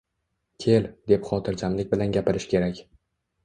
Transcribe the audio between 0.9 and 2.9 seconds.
deb xotirjamlik bilan gapirish kerak